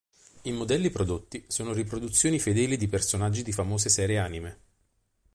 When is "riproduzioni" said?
1.73-2.39